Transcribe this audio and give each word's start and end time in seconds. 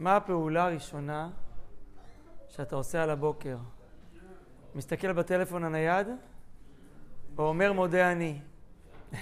מה 0.00 0.16
הפעולה 0.16 0.64
הראשונה 0.64 1.30
שאתה 2.48 2.76
עושה 2.76 3.02
על 3.02 3.10
הבוקר? 3.10 3.56
מסתכל 4.74 5.12
בטלפון 5.12 5.64
הנייד, 5.64 6.06
או 7.38 7.48
אומר 7.48 7.72
מודה 7.72 8.12
אני? 8.12 8.40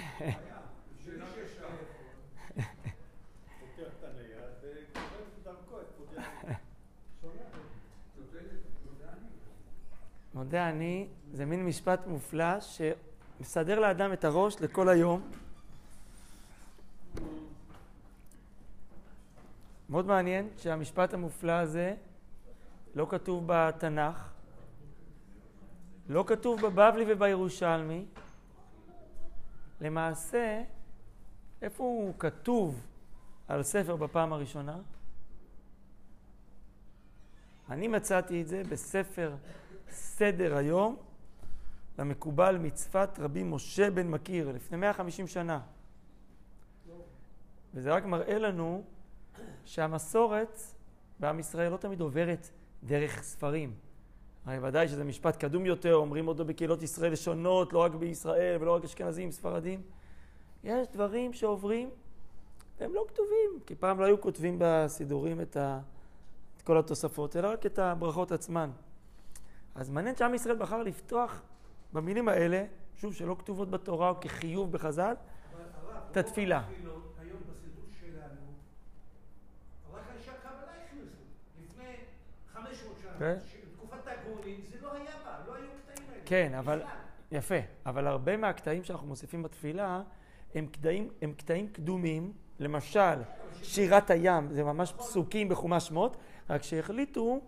מודה 10.34 10.68
אני 10.68 11.08
זה 11.32 11.44
מין 11.44 11.66
משפט 11.66 12.06
מופלא 12.06 12.60
שמסדר 12.60 13.80
לאדם 13.80 14.12
את 14.12 14.24
הראש 14.24 14.60
לכל 14.60 14.88
היום. 14.88 15.30
מאוד 19.88 20.06
מעניין 20.06 20.48
שהמשפט 20.56 21.14
המופלא 21.14 21.52
הזה 21.52 21.94
לא 22.94 23.06
כתוב 23.10 23.44
בתנ"ך, 23.46 24.30
לא 26.08 26.24
כתוב 26.26 26.60
בבבלי 26.60 27.04
ובירושלמי. 27.08 28.04
למעשה, 29.80 30.62
איפה 31.62 31.84
הוא 31.84 32.14
כתוב 32.18 32.86
על 33.48 33.62
ספר 33.62 33.96
בפעם 33.96 34.32
הראשונה? 34.32 34.78
אני 37.70 37.88
מצאתי 37.88 38.42
את 38.42 38.48
זה 38.48 38.62
בספר 38.70 39.34
סדר 39.90 40.56
היום 40.56 40.96
למקובל 41.98 42.58
מצוות 42.58 43.18
רבי 43.18 43.42
משה 43.42 43.90
בן 43.90 44.08
מכיר, 44.08 44.52
לפני 44.52 44.76
150 44.76 45.26
שנה. 45.26 45.60
וזה 47.74 47.92
רק 47.92 48.04
מראה 48.04 48.38
לנו 48.38 48.84
שהמסורת 49.68 50.60
בעם 51.20 51.38
ישראל 51.38 51.72
לא 51.72 51.76
תמיד 51.76 52.00
עוברת 52.00 52.48
דרך 52.84 53.22
ספרים. 53.22 53.74
הרי 54.46 54.58
ודאי 54.68 54.88
שזה 54.88 55.04
משפט 55.04 55.36
קדום 55.36 55.66
יותר, 55.66 55.94
אומרים 55.94 56.28
אותו 56.28 56.44
בקהילות 56.44 56.82
ישראל 56.82 57.16
שונות, 57.16 57.72
לא 57.72 57.78
רק 57.78 57.94
בישראל 57.94 58.56
ולא 58.60 58.74
רק 58.74 58.84
אשכנזים, 58.84 59.30
ספרדים. 59.30 59.82
יש 60.64 60.88
דברים 60.92 61.32
שעוברים 61.32 61.90
והם 62.80 62.94
לא 62.94 63.04
כתובים, 63.08 63.60
כי 63.66 63.74
פעם 63.74 64.00
לא 64.00 64.04
היו 64.04 64.20
כותבים 64.20 64.56
בסידורים 64.58 65.40
את, 65.40 65.56
ה... 65.56 65.80
את 66.56 66.62
כל 66.62 66.78
התוספות, 66.78 67.36
אלא 67.36 67.48
רק 67.48 67.66
את 67.66 67.78
הברכות 67.78 68.32
עצמן. 68.32 68.70
אז 69.74 69.90
מעניין 69.90 70.16
שעם 70.16 70.34
ישראל 70.34 70.56
בחר 70.56 70.82
לפתוח 70.82 71.42
במילים 71.92 72.28
האלה, 72.28 72.64
שוב, 72.96 73.14
שלא 73.14 73.36
כתובות 73.38 73.70
בתורה 73.70 74.08
או 74.08 74.20
כחיוב 74.20 74.72
בחז"ל, 74.72 75.14
את 76.10 76.16
התפילה. 76.16 76.62
כן. 76.62 76.97
תקופת 83.76 84.06
הגאונים 84.06 84.60
זה 84.70 84.76
לא 84.82 84.92
היה 84.92 85.10
בה, 85.24 85.38
לא 85.46 85.54
היו 85.54 85.66
קטעים 85.82 86.08
האלה. 86.10 86.22
כן, 86.26 86.54
אבל, 86.54 86.82
יפה, 87.32 87.58
אבל 87.86 88.06
הרבה 88.06 88.36
מהקטעים 88.36 88.84
שאנחנו 88.84 89.06
מוסיפים 89.06 89.42
בתפילה 89.42 90.02
הם 90.54 90.66
קטעים, 90.66 91.08
הם 91.22 91.32
קטעים 91.32 91.68
קדומים, 91.68 92.32
למשל 92.58 93.22
שירת 93.62 94.10
הים, 94.10 94.52
זה 94.52 94.64
ממש 94.64 94.92
פסוקים 94.92 95.48
בחומש 95.48 95.86
שמות, 95.86 96.16
רק 96.50 96.62
שהחליטו 96.62 97.40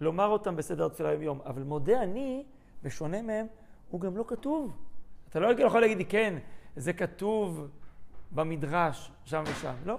לומר 0.00 0.26
אותם 0.26 0.56
בסדר 0.56 0.86
התפילה 0.86 1.12
יום-יום. 1.12 1.40
אבל 1.46 1.62
מודה 1.62 2.02
אני, 2.02 2.44
בשונה 2.82 3.22
מהם, 3.22 3.46
הוא 3.90 4.00
גם 4.00 4.16
לא 4.16 4.24
כתוב. 4.28 4.76
אתה 5.28 5.40
לא 5.40 5.48
יכול 5.58 5.80
להגיד 5.80 5.98
לי, 5.98 6.04
כן, 6.04 6.38
זה 6.76 6.92
כתוב 6.92 7.68
במדרש, 8.30 9.12
שם 9.24 9.44
ושם. 9.46 9.74
לא. 9.84 9.98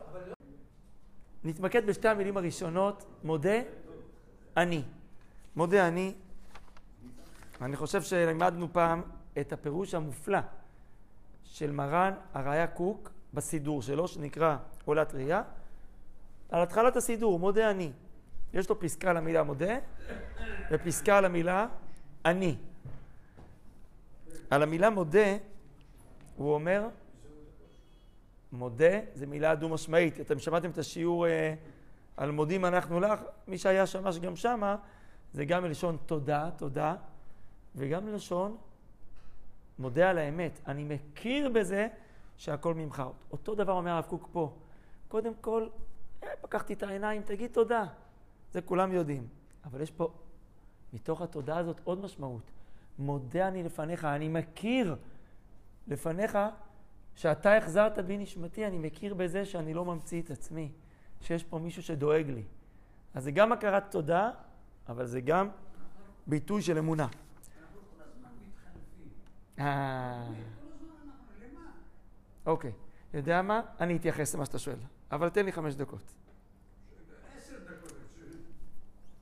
נתמקד 1.44 1.86
בשתי 1.86 2.08
המילים 2.08 2.38
הראשונות, 2.38 3.06
מודה 3.24 3.60
אני. 4.58 4.84
מודה 5.56 5.88
אני. 5.88 6.14
אני 7.62 7.76
חושב 7.76 8.02
שלמדנו 8.02 8.74
פעם 8.74 9.02
את 9.40 9.54
הפירוש 9.54 9.94
המופלא 9.94 10.40
של 11.44 11.72
מרן 11.72 12.14
הראיה 12.34 12.68
קוק 12.68 13.12
בסידור 13.34 13.82
שלו, 13.82 14.08
שנקרא 14.08 14.58
עולת 14.86 15.16
ראייה, 15.16 15.42
על 16.50 16.62
התחלת 16.62 16.96
הסידור, 16.96 17.40
מודה 17.40 17.72
אני. 17.72 17.92
יש 18.54 18.70
לו 18.70 18.80
פסקה 18.80 19.14
למילה 19.14 19.44
מודה 19.44 19.78
ופסקה 20.72 21.22
למילה 21.22 21.68
אני. 22.26 22.56
על 24.50 24.64
המילה 24.64 24.90
מודה 24.90 25.38
הוא 26.36 26.54
אומר, 26.54 26.88
מודה 28.52 29.00
זה 29.14 29.28
מילה 29.28 29.56
דו-משמעית. 29.56 30.20
אתם 30.20 30.40
שמעתם 30.40 30.70
את 30.70 30.78
השיעור 30.78 31.28
אה, 31.28 31.54
על 32.18 32.32
מודים 32.32 32.66
אנחנו 32.66 33.00
לך, 33.00 33.20
מי 33.48 33.58
שהיה 33.58 33.88
שמש 33.88 34.20
גם 34.20 34.36
שמה, 34.36 34.76
זה 35.34 35.46
גם 35.46 35.64
מלשון 35.64 35.98
תודה, 36.06 36.50
תודה, 36.58 36.96
וגם 37.76 38.06
מלשון 38.06 38.58
מודה 39.80 40.10
על 40.10 40.18
האמת. 40.18 40.60
אני 40.68 40.84
מכיר 40.84 41.50
בזה 41.50 41.88
שהכל 42.38 42.74
ממך. 42.74 43.04
אותו 43.32 43.56
דבר 43.56 43.74
אומר 43.74 43.92
הרב 43.92 44.06
קוק 44.06 44.30
פה. 44.32 44.54
קודם 45.08 45.34
כל, 45.42 45.68
אה, 46.24 46.30
פקחתי 46.42 46.74
את 46.74 46.84
העיניים, 46.84 47.22
תגיד 47.22 47.52
תודה. 47.54 47.86
זה 48.52 48.62
כולם 48.62 48.92
יודעים. 48.92 49.28
אבל 49.66 49.82
יש 49.82 49.92
פה, 49.92 50.12
מתוך 50.94 51.22
התודה 51.22 51.58
הזאת, 51.58 51.82
עוד 51.84 52.02
משמעות. 52.02 52.52
מודה 53.00 53.48
אני 53.48 53.64
לפניך, 53.64 54.06
אני 54.06 54.28
מכיר 54.28 54.96
לפניך 55.88 56.38
שאתה 57.16 57.58
החזרת 57.58 58.00
בי 58.00 58.18
נשמתי, 58.18 58.68
אני 58.68 58.78
מכיר 58.78 59.14
בזה 59.14 59.46
שאני 59.46 59.74
לא 59.74 59.86
ממציא 59.86 60.22
את 60.22 60.32
עצמי, 60.32 60.72
שיש 61.22 61.44
פה 61.44 61.60
מישהו 61.60 61.84
שדואג 61.84 62.30
לי. 62.30 62.44
אז 63.14 63.24
זה 63.24 63.32
גם 63.32 63.52
הכרת 63.52 63.92
תודה, 63.92 64.32
אבל 64.90 65.06
זה 65.06 65.22
גם 65.22 65.50
ביטוי 66.28 66.62
של 66.62 66.78
אמונה. 66.78 67.08
אה. 69.60 70.28
אוקיי, 72.46 72.72
יודע 73.14 73.42
מה? 73.42 73.62
אני 73.80 73.96
אתייחס 73.96 74.36
למה 74.36 74.46
שאתה 74.46 74.60
שואל, 74.60 74.78
אבל 75.12 75.30
תן 75.30 75.46
לי 75.46 75.52
חמש 75.52 75.76
דקות. 75.76 76.14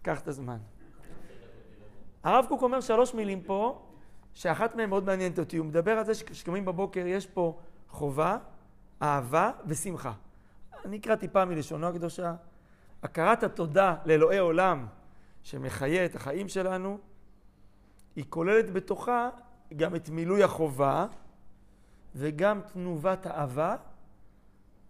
קח 0.01 0.19
את 0.19 0.27
הזמן. 0.27 0.57
הרב 2.23 2.45
קוק 2.49 2.61
אומר 2.61 2.81
שלוש 2.81 3.13
מילים 3.13 3.41
פה, 3.41 3.85
שאחת 4.33 4.75
מהן 4.75 4.89
מאוד 4.89 5.03
מעניינת 5.03 5.39
אותי. 5.39 5.57
הוא 5.57 5.65
מדבר 5.65 5.91
על 5.91 6.05
זה 6.05 6.13
שכשקמים 6.13 6.65
בבוקר 6.65 7.03
יש 7.07 7.27
פה 7.27 7.59
חובה, 7.89 8.37
אהבה 9.01 9.51
ושמחה. 9.65 10.13
אני 10.85 10.97
אקרא 10.97 11.15
טיפה 11.15 11.45
מלשונו 11.45 11.87
הקדושה. 11.87 12.33
הכרת 13.03 13.43
התודה 13.43 13.95
לאלוהי 14.05 14.37
עולם 14.37 14.87
שמחיה 15.43 16.05
את 16.05 16.15
החיים 16.15 16.47
שלנו, 16.47 16.97
היא 18.15 18.25
כוללת 18.29 18.71
בתוכה 18.71 19.29
גם 19.75 19.95
את 19.95 20.09
מילוי 20.09 20.43
החובה 20.43 21.05
וגם 22.15 22.61
תנובת 22.73 23.25
האהבה, 23.25 23.75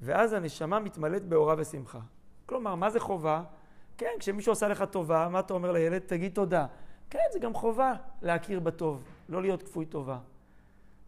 ואז 0.01 0.33
הנשמה 0.33 0.79
מתמלאת 0.79 1.25
באורה 1.25 1.55
ושמחה. 1.57 1.99
כלומר, 2.45 2.75
מה 2.75 2.89
זה 2.89 2.99
חובה? 2.99 3.43
כן, 3.97 4.11
כשמישהו 4.19 4.51
עושה 4.51 4.67
לך 4.67 4.83
טובה, 4.83 5.27
מה 5.31 5.39
אתה 5.39 5.53
אומר 5.53 5.71
לילד? 5.71 6.01
תגיד 6.05 6.33
תודה. 6.33 6.65
כן, 7.09 7.19
זה 7.33 7.39
גם 7.39 7.53
חובה 7.53 7.93
להכיר 8.21 8.59
בטוב, 8.59 9.03
לא 9.29 9.41
להיות 9.41 9.63
כפוי 9.63 9.85
טובה. 9.85 10.19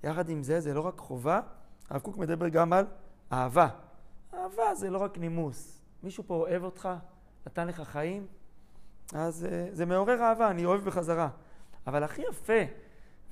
יחד 0.04 0.30
עם 0.30 0.44
זה, 0.44 0.60
זה 0.60 0.74
לא 0.74 0.82
רק 0.82 0.98
חובה, 0.98 1.42
הרב 1.90 2.02
קוק 2.02 2.18
מדבר 2.18 2.48
גם 2.48 2.74
על 2.74 2.86
אהבה. 3.32 3.68
אהבה 4.34 4.76
זה 4.76 4.90
לא 4.90 4.98
רק 4.98 5.18
נימוס. 5.18 5.82
מישהו 6.04 6.24
פה 6.28 6.36
אוהב 6.36 6.64
אותך, 6.64 6.90
נתן 7.46 7.68
לך 7.68 7.82
חיים, 7.82 8.28
אז 9.14 9.48
uh, 9.50 9.76
זה 9.76 9.86
מעורר 9.86 10.22
אהבה, 10.22 10.50
אני 10.52 10.66
אוהב 10.66 10.82
בחזרה. 10.86 11.30
אבל 11.88 12.04
הכי 12.04 12.22
יפה 12.22 12.62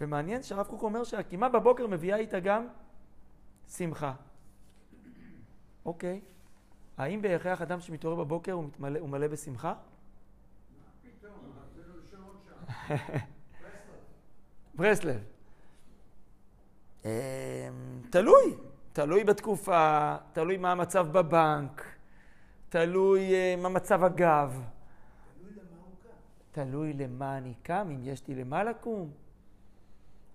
ומעניין 0.02 0.44
שהרב 0.44 0.68
קוק 0.68 0.84
אומר 0.84 1.04
שהקימה 1.04 1.50
בבוקר 1.50 1.88
מביאה 1.88 2.18
איתה 2.18 2.40
גם 2.40 2.68
שמחה. 3.70 4.14
אוקיי. 5.86 6.22
האם 6.98 7.22
בהכרח 7.22 7.62
אדם 7.62 7.80
שמתעורר 7.80 8.16
בבוקר 8.16 8.52
הוא, 8.52 8.64
מתמלא, 8.64 9.00
הוא 9.00 9.10
מלא 9.10 9.28
בשמחה? 9.28 9.74
ברסלב. 14.76 15.24
אמ, 17.06 17.10
תלוי, 18.10 18.58
תלוי 19.00 19.24
בתקופה, 19.24 20.16
תלוי 20.34 20.58
מה 20.58 20.72
המצב 20.72 21.08
בבנק, 21.12 21.86
תלוי 22.70 23.34
אה, 23.34 23.56
מה 23.58 23.70
מצב 23.70 24.04
הגב. 24.04 24.62
תלוי 26.52 26.94
למה 26.94 27.38
אני 27.38 27.54
קם, 27.64 27.88
אם 27.92 28.00
יש 28.04 28.28
לי 28.28 28.36
למה 28.36 28.64
לקום. 28.64 29.12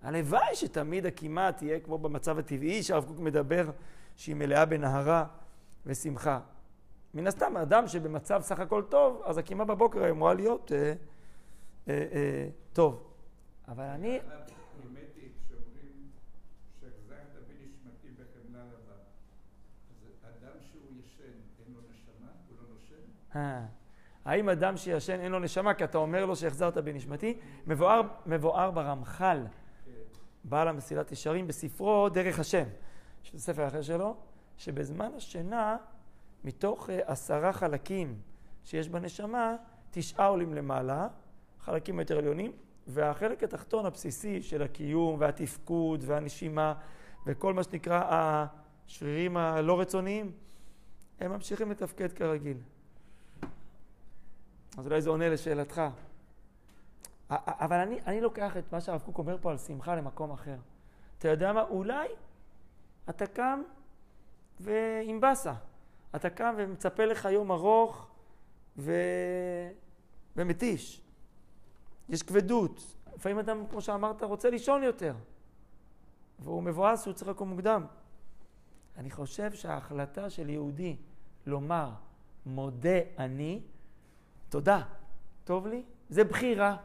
הלוואי 0.01 0.55
שתמיד 0.55 1.05
הקימה 1.05 1.51
תהיה 1.51 1.79
כמו 1.79 1.97
במצב 1.97 2.39
הטבעי 2.39 2.83
שהרב 2.83 3.05
קוק 3.05 3.19
מדבר, 3.19 3.71
שהיא 4.15 4.35
מלאה 4.35 4.65
בנהרה 4.65 5.25
ושמחה. 5.85 6.39
מן 7.13 7.27
הסתם, 7.27 7.57
אדם 7.57 7.87
שבמצב 7.87 8.41
סך 8.41 8.59
הכל 8.59 8.83
טוב, 8.89 9.21
אז 9.25 9.37
הקימה 9.37 9.65
בבוקר 9.65 10.09
אמורה 10.09 10.33
להיות 10.33 10.71
אה, 10.71 10.93
אה, 11.87 12.05
אה, 12.13 12.47
טוב. 12.73 13.03
אבל 13.67 13.83
אני... 13.83 14.19
אה. 23.35 23.65
האם 24.25 24.49
אדם 24.49 24.77
שישן 24.77 25.19
אין 25.19 25.31
לו 25.31 25.39
נשמה, 25.39 25.73
כי 25.73 25.83
אתה 25.83 25.97
אומר 25.97 26.25
לו 26.25 26.35
שהחזרת 26.35 26.77
בנשמתי? 26.77 27.39
מבואר, 27.67 28.01
מבואר 28.25 28.71
ברמח"ל, 28.71 29.45
בעל 30.43 30.67
המסילת 30.67 31.11
ישרים, 31.11 31.47
בספרו 31.47 32.09
דרך 32.09 32.39
השם, 32.39 32.65
שזה 33.23 33.39
ספר 33.39 33.67
אחר 33.67 33.81
שלו, 33.81 34.15
שבזמן 34.57 35.11
השינה, 35.17 35.77
מתוך 36.43 36.89
אה, 36.89 36.99
עשרה 37.05 37.53
חלקים 37.53 38.19
שיש 38.63 38.89
בנשמה, 38.89 39.55
תשעה 39.91 40.27
עולים 40.27 40.53
למעלה, 40.53 41.07
חלקים 41.59 41.99
יותר 41.99 42.17
עליונים, 42.17 42.51
והחלק 42.87 43.43
התחתון 43.43 43.85
הבסיסי 43.85 44.43
של 44.43 44.61
הקיום 44.61 45.15
והתפקוד 45.19 46.03
והנשימה 46.05 46.73
וכל 47.25 47.53
מה 47.53 47.63
שנקרא 47.63 48.03
השרירים 48.09 49.37
הלא 49.37 49.79
רצוניים, 49.79 50.31
הם 51.19 51.31
ממשיכים 51.31 51.71
לתפקד 51.71 52.13
כרגיל. 52.13 52.57
אז 54.77 54.87
אולי 54.87 55.01
זה 55.01 55.09
עונה 55.09 55.29
לשאלתך. 55.29 55.81
אבל 57.29 57.79
אני, 57.79 57.99
אני 58.07 58.21
לוקח 58.21 58.57
את 58.57 58.73
מה 58.73 58.81
שהרב 58.81 59.01
קוק 59.01 59.17
אומר 59.17 59.37
פה 59.41 59.51
על 59.51 59.57
שמחה 59.57 59.95
למקום 59.95 60.31
אחר. 60.31 60.57
אתה 61.17 61.27
יודע 61.27 61.53
מה? 61.53 61.61
אולי 61.61 62.07
אתה 63.09 63.27
קם 63.27 63.61
ועם 64.59 65.21
באסה. 65.21 65.53
אתה 66.15 66.29
קם 66.29 66.55
ומצפה 66.57 67.05
לך 67.05 67.25
יום 67.25 67.51
ארוך 67.51 68.07
ו... 68.77 68.93
ומתיש. 70.35 71.04
יש 72.09 72.23
כבדות. 72.23 72.95
לפעמים 73.15 73.39
אדם, 73.39 73.67
כמו 73.69 73.81
שאמרת, 73.81 74.23
רוצה 74.23 74.49
לישון 74.49 74.83
יותר. 74.83 75.13
והוא 76.39 76.63
מבואס 76.63 77.03
שהוא 77.03 77.13
צריך 77.13 77.29
לקום 77.29 77.49
מוקדם. 77.49 77.85
אני 78.97 79.11
חושב 79.11 79.53
שההחלטה 79.53 80.29
של 80.29 80.49
יהודי 80.49 80.95
לומר 81.45 81.91
מודה 82.45 82.99
אני, 83.17 83.61
תודה, 84.49 84.81
טוב 85.43 85.67
לי, 85.67 85.83
זה 86.09 86.23
בחירה. 86.23 86.77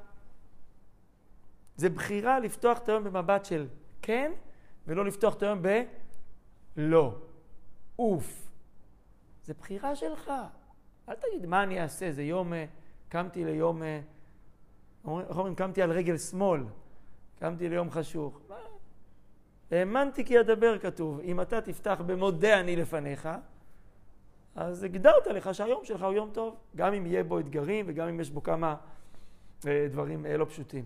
זה 1.76 1.88
בחירה 1.88 2.38
לפתוח 2.38 2.78
את 2.78 2.88
היום 2.88 3.04
במבט 3.04 3.44
של 3.44 3.68
כן, 4.02 4.32
ולא 4.86 5.04
לפתוח 5.04 5.34
את 5.34 5.42
היום 5.42 5.62
בלא. 6.76 7.14
אוף. 7.98 8.50
זה 9.44 9.54
בחירה 9.54 9.96
שלך. 9.96 10.32
אל 11.08 11.14
תגיד 11.14 11.46
מה 11.46 11.62
אני 11.62 11.82
אעשה, 11.82 12.12
זה 12.12 12.22
יום, 12.22 12.52
אה, 12.52 12.64
קמתי 13.08 13.44
ליום, 13.44 13.82
איך 15.04 15.36
אומרים, 15.36 15.54
קמתי 15.54 15.82
על 15.82 15.92
רגל 15.92 16.18
שמאל, 16.18 16.60
קמתי 17.38 17.68
ליום 17.68 17.90
חשוך. 17.90 18.40
האמנתי 19.70 20.24
כי 20.24 20.40
אדבר 20.40 20.78
כתוב, 20.78 21.20
אם 21.20 21.40
אתה 21.40 21.60
תפתח 21.60 22.00
במודה 22.06 22.60
אני 22.60 22.76
לפניך, 22.76 23.28
אז 24.54 24.82
הגדרת 24.82 25.26
לך 25.26 25.54
שהיום 25.54 25.84
שלך 25.84 26.02
הוא 26.02 26.12
יום 26.12 26.30
טוב, 26.32 26.56
גם 26.76 26.94
אם 26.94 27.06
יהיה 27.06 27.24
בו 27.24 27.38
אתגרים 27.38 27.84
וגם 27.88 28.08
אם 28.08 28.20
יש 28.20 28.30
בו 28.30 28.42
כמה 28.42 28.76
אה, 29.66 29.86
דברים 29.90 30.26
אה, 30.26 30.36
לא 30.36 30.44
פשוטים. 30.44 30.84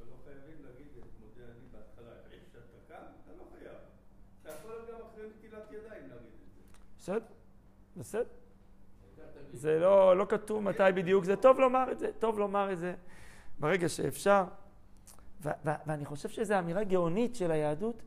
לא 0.00 0.06
בסדר, 6.98 7.24
בסדר. 7.96 8.24
זה 9.52 9.78
לא, 9.78 10.16
לא 10.16 10.26
כתוב 10.28 10.62
מתי 10.62 10.82
בדיוק, 10.94 11.24
זה 11.24 11.36
טוב 11.36 11.60
לומר 11.60 11.92
את 11.92 11.98
זה, 11.98 12.10
טוב 12.18 12.38
לומר 12.38 12.72
את 12.72 12.78
זה 12.78 12.94
ברגע 13.62 13.88
שאפשר. 13.88 14.44
ו- 15.42 15.48
ו- 15.64 15.70
ואני 15.86 16.04
חושב 16.04 16.28
שזו 16.28 16.58
אמירה 16.58 16.84
גאונית 16.84 17.36
של 17.36 17.50
היהדות, 17.50 18.02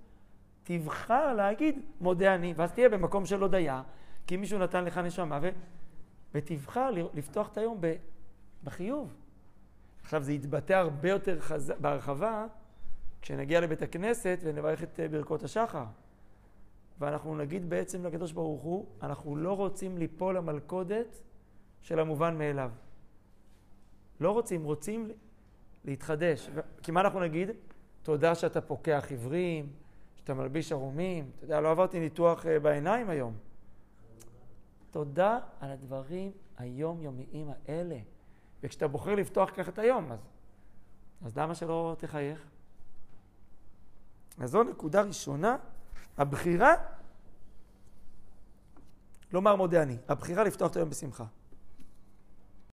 תבחר 0.63 1.34
להגיד 1.34 1.80
מודה 2.02 2.36
אני, 2.36 2.54
ואז 2.57 2.72
תהיה 2.72 2.90
במקום 2.90 3.25
של 3.25 3.42
הודיה, 3.42 3.81
כי 4.28 4.38
מישהו 4.38 4.60
נתן 4.60 4.86
לך 4.86 4.98
נשמה, 4.98 5.40
ו- 5.42 5.50
ותבחר 6.34 6.90
לפתוח 7.13 7.52
את 7.52 7.57
היום 7.57 7.78
ב- 7.80 7.96
בחיוב. 8.63 9.13
עכשיו 10.02 10.24
זה 10.24 10.34
יתבטא 10.34 10.74
הרבה 10.74 11.10
יותר 11.10 11.40
חז... 11.40 11.74
בהרחבה 11.80 12.48
כשנגיע 13.22 13.62
לבית 13.62 13.81
הכנסת 13.81 14.40
ונברך 14.44 14.84
את 14.84 15.00
אה, 15.00 15.08
ברכות 15.08 15.44
השחר. 15.44 15.86
ואנחנו 17.00 17.38
נגיד 17.38 17.69
בעצם 17.69 18.06
לקדוש 18.06 18.31
ברוך 18.31 18.62
הוא, 18.62 18.86
אנחנו 19.01 19.36
לא 19.36 19.54
רוצים 19.54 19.98
ליפול 19.98 20.38
למלכודת 20.38 21.22
של 21.81 22.00
המובן 22.00 22.38
מאליו. 22.38 22.72
לא 24.19 24.31
רוצים, 24.31 24.63
רוצים 24.63 25.12
להתחדש. 25.86 26.50
כי 26.84 26.92
מה 26.92 27.02
אנחנו 27.02 27.20
נגיד? 27.20 27.50
תודה 28.04 28.36
שאתה 28.36 28.62
פוקח 28.62 29.06
עיוורים, 29.10 29.70
שאתה 30.16 30.34
מלביש 30.34 30.72
ערומים. 30.72 31.32
אתה 31.36 31.46
יודע, 31.46 31.62
לא 31.62 31.72
עברתי 31.72 32.00
ניתוח 32.00 32.46
אה, 32.46 32.60
בעיניים 32.60 33.10
היום. 33.10 33.34
תודה 34.92 35.40
על 35.60 35.72
הדברים 35.72 36.32
היומיומיים 36.58 37.50
האלה. 37.50 37.98
וכשאתה 38.64 38.88
בוחר 38.88 39.16
לפתוח 39.16 39.50
ככה 39.50 39.72
את 39.72 39.80
היום, 39.80 40.12
אז, 40.12 40.20
אז 41.26 41.38
למה 41.38 41.56
שלא 41.56 41.96
תחייך? 42.00 42.40
אז 44.40 44.50
זו 44.50 44.64
נקודה 44.64 45.02
ראשונה, 45.02 45.58
הבחירה 46.18 46.74
לומר 49.34 49.56
מודה 49.56 49.84
אני, 49.84 49.98
הבחירה 50.08 50.44
לפתוח 50.44 50.72
את 50.72 50.76
היום 50.76 50.90
בשמחה. 50.90 51.26